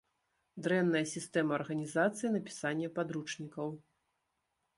Дрэнная 0.67 1.01
сістэма 1.15 1.51
арганізацыі 1.59 2.33
напісання 2.37 2.87
падручнікаў. 2.97 3.67